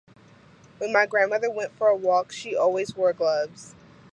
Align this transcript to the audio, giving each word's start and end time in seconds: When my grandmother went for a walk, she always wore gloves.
When 0.79 0.91
my 0.91 1.05
grandmother 1.05 1.51
went 1.51 1.73
for 1.77 1.87
a 1.87 1.95
walk, 1.95 2.31
she 2.31 2.55
always 2.55 2.95
wore 2.95 3.13
gloves. 3.13 3.75